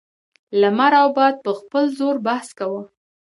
لمر 0.61 0.93
او 1.01 1.07
باد 1.17 1.35
په 1.45 1.51
خپل 1.59 1.83
زور 1.97 2.15
بحث 2.27 2.47
کاوه. 2.57 2.81